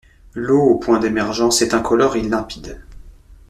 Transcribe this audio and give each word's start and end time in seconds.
L'eau 0.33 0.63
aux 0.63 0.79
points 0.79 0.97
d'émergence 0.97 1.61
est 1.61 1.75
incolore 1.75 2.15
et 2.15 2.23
limpide. 2.23 2.81